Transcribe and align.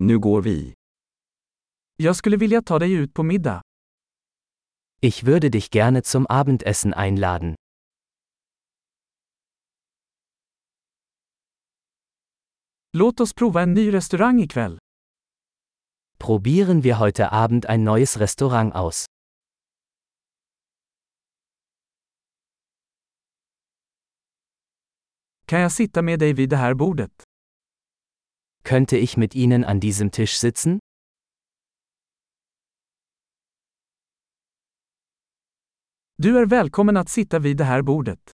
Nu 0.00 0.18
går 0.18 0.42
vi. 0.42 0.74
Jag 1.96 2.16
skulle 2.16 2.36
vilja 2.36 2.62
ta 2.62 2.78
dig 2.78 2.92
ut 2.92 3.14
på 3.14 3.22
middag. 3.22 3.62
Ich 5.00 5.22
würde 5.26 5.50
dich 5.50 5.70
gerne 5.70 6.02
zum 6.02 6.26
Abendessen 6.28 6.94
einladen. 6.94 7.54
Låt 12.92 13.20
oss 13.20 13.34
prova 13.34 13.62
en 13.62 13.74
ny 13.74 13.90
restaurang 13.92 14.40
ikväll. 14.40 14.78
Probieren 16.18 16.82
wir 16.82 16.98
heute 16.98 17.32
Abend 17.32 17.66
ein 17.66 17.84
neues 17.84 18.18
Restaurant 18.18 18.74
aus. 18.74 19.04
Kan 25.46 25.60
jag 25.60 25.72
sitta 25.72 26.02
med 26.02 26.18
dig 26.18 26.32
vid 26.32 26.50
det 26.50 26.56
här 26.56 26.74
bordet? 26.74 27.27
Könnte 28.68 28.98
ich 28.98 29.16
mit 29.16 29.34
Ihnen 29.34 29.64
an 29.64 29.80
diesem 29.80 30.10
Tisch 30.10 30.36
sitzen? 30.38 30.78
Du 36.16 36.38
är 36.38 36.46
välkommen 36.46 36.96
att 36.96 37.08
sitta 37.08 37.38
vid 37.38 37.56
det 37.56 37.64
här 37.64 37.82
bordet. 37.82 38.30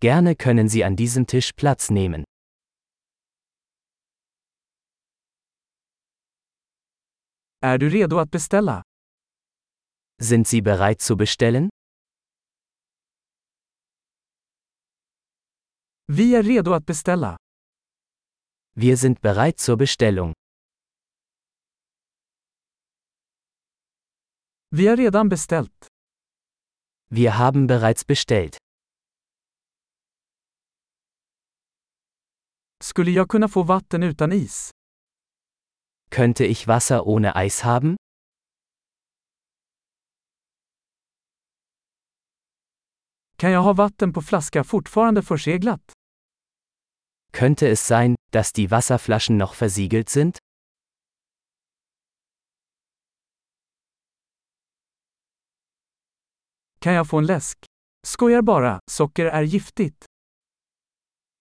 Gerne 0.00 0.34
können 0.34 0.68
Sie 0.68 0.84
an 0.84 0.96
diesem 0.96 1.26
Tisch 1.26 1.54
Platz 1.56 1.90
nehmen. 1.90 2.24
Är 7.60 7.78
du 7.78 7.90
redo 7.90 8.18
att 8.18 8.30
beställa? 8.30 8.82
Sind 10.22 10.46
Sie 10.48 10.62
bereit 10.62 11.00
zu 11.00 11.16
bestellen? 11.16 11.68
Vi 16.06 16.34
är 16.34 16.42
redo 16.42 16.72
att 16.72 16.86
beställa. 16.86 17.36
Wir 18.80 18.96
sind 18.96 19.20
bereit 19.20 19.58
zur 19.58 19.76
Bestellung. 19.76 20.32
Vi 24.70 24.86
har 24.86 24.96
redan 24.96 25.28
beställt. 25.28 25.86
Wir 27.10 27.38
haben 27.38 27.66
bereits 27.66 28.04
bestellt. 28.04 28.56
Skulle 32.80 33.10
jag 33.10 33.28
kunna 33.28 33.48
få 33.48 33.62
vatten 33.62 34.02
utan 34.02 34.32
is? 34.32 34.70
Könnte 36.10 36.44
ich 36.44 36.66
Wasser 36.68 37.06
ohne 37.06 37.34
Eis 37.34 37.64
haben? 37.64 37.96
Kan 43.36 43.50
jag 43.50 43.62
ha 43.62 43.72
vatten 43.72 44.12
på 44.12 44.22
flaska 44.22 44.64
fortfarande 44.64 45.22
förseglat? 45.22 45.97
Könnte 47.32 47.68
es 47.68 47.86
sein, 47.86 48.14
dass 48.30 48.52
die 48.52 48.70
Wasserflaschen 48.70 49.36
noch 49.36 49.54
versiegelt 49.54 50.08
sind? 50.08 50.38
Kan 56.80 56.94
jag 56.94 57.08
få 57.08 57.18
en 57.18 57.26
läsk? 57.26 57.58
Skojar 58.06 58.42
bara, 58.42 58.80
socker 58.90 59.26
är 59.26 59.42
giftigt. 59.42 60.04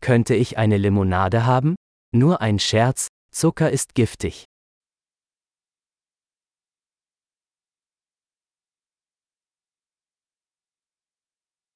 Könnte 0.00 0.34
ich 0.34 0.58
eine 0.58 0.78
Limonade 0.78 1.46
haben? 1.46 1.74
Nur 2.12 2.40
ein 2.40 2.58
Scherz, 2.58 3.08
Zucker 3.32 3.70
ist 3.70 3.94
giftig. 3.94 4.44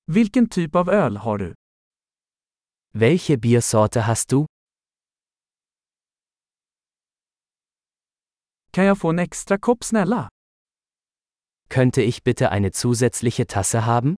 Vilken 0.06 0.48
typ 0.48 0.75
av 0.77 0.89
öl 0.89 1.17
har 1.17 1.39
du? 1.39 1.55
Welche 2.94 3.36
Biersorte 3.36 4.06
hast 4.06 4.33
du? 4.33 4.47
Kan 8.72 8.84
jag 8.84 8.98
få 8.98 9.11
en 9.11 9.19
extra 9.19 9.58
kopp 9.58 9.84
snälla? 9.84 10.28
Könnte 11.70 12.03
ich 12.03 12.22
bitte 12.22 12.48
eine 12.50 12.72
zusätzliche 12.72 13.47
Tasse 13.47 13.80
haben? 13.80 14.17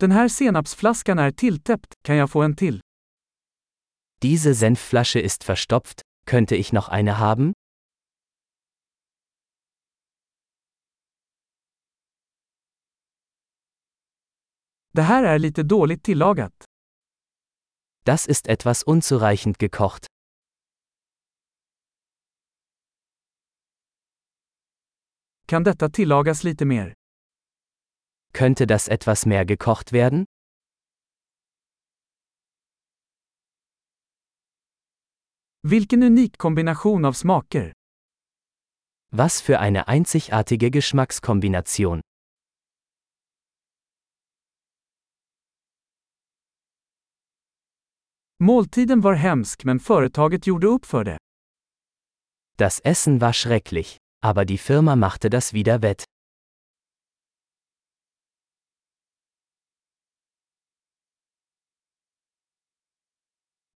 Den 0.00 0.10
här 0.12 0.28
senapsflaskan 0.28 1.18
är 1.18 1.30
tilltäppt, 1.30 1.94
kan 2.02 2.16
jag 2.16 2.30
få 2.30 2.42
en 2.42 2.56
till? 2.56 2.80
Diese 4.22 4.54
Senfflasche 4.54 5.20
ist 5.20 5.44
verstopft, 5.44 6.00
könnte 6.26 6.56
ich 6.56 6.72
noch 6.72 6.88
eine 6.88 7.18
haben? 7.18 7.52
Det 14.94 15.02
här 15.02 15.24
är 15.24 15.38
lite 15.38 15.62
dåligt 15.62 16.02
tillagat. 16.02 16.64
Das 18.04 18.26
ist 18.26 18.46
etwas 18.46 18.82
unzureichend 18.82 19.58
gekocht. 19.58 20.06
Kan 25.46 25.64
detta 25.64 25.88
tillagas 25.88 26.44
lite 26.44 26.64
mer? 26.64 26.94
Könnte 28.32 28.66
das 28.66 28.88
etwas 28.88 29.26
mehr 29.26 29.44
gekocht 29.44 29.92
werden? 29.92 30.24
Vilken 35.62 36.02
unik 36.02 36.38
kombination 36.38 37.04
av 37.04 37.12
smaker. 37.12 37.72
Was 39.10 39.40
für 39.40 39.58
eine 39.58 39.88
einzigartige 39.88 40.70
Geschmackskombination. 40.70 42.00
Måltiden 48.42 49.00
var 49.00 49.14
hemsk 49.14 49.64
men 49.64 49.80
företaget 49.80 50.46
gjorde 50.46 50.66
upp 50.66 50.86
för 50.86 51.04
det. 51.04 51.18
Das 52.58 52.80
Essen 52.84 53.18
war 53.18 53.32
schrecklich, 53.32 53.96
aber 54.22 54.44
die 54.44 54.58
Firma 54.58 54.96
machte 54.96 55.28
das 55.28 55.52
wieder 55.52 55.78
wett. 55.78 56.04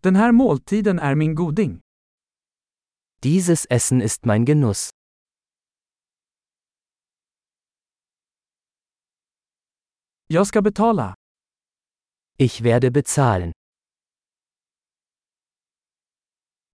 Den 0.02 0.16
här 0.16 0.32
måltiden 0.32 0.98
är 0.98 1.14
min 1.14 1.34
goding. 1.34 1.80
Dieses 3.22 3.66
Essen 3.70 4.02
ist 4.02 4.24
mein 4.24 4.46
Genuss. 4.46 4.90
Jag 10.26 10.46
ska 10.46 10.62
betala. 10.62 11.14
Ich 12.38 12.60
werde 12.60 12.90
bezahlen. 12.90 13.52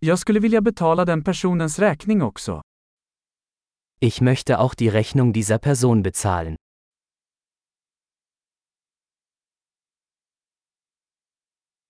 Jag 0.06 0.20
skulle 0.20 0.40
vilja 0.40 0.62
betala 0.62 1.06
den 1.06 1.24
personens 1.24 1.80
räkning 1.80 2.22
också. 2.22 2.62
Ich 4.00 4.22
möchte 4.22 4.58
auch 4.58 4.76
die 4.76 4.90
Rechnung 4.90 5.34
dieser 5.34 5.58
Person 5.58 6.02
bezahlen. 6.04 6.56